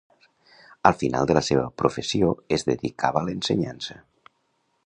Al 0.89 0.95
final 1.01 1.29
de 1.31 1.35
la 1.39 1.43
seva 1.51 1.67
professió 1.83 2.33
es 2.57 2.67
dedicava 2.71 3.25
l'ensenyança. 3.29 4.03